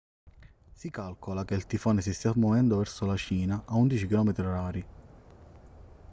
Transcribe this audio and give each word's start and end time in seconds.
si 0.73 0.89
calcola 0.89 1.45
che 1.45 1.53
il 1.53 1.67
tifone 1.67 2.01
si 2.01 2.11
stia 2.11 2.33
muovendo 2.35 2.77
verso 2.77 3.05
la 3.05 3.15
cina 3.15 3.61
a 3.67 3.75
11 3.75 4.07
km/h 4.07 4.85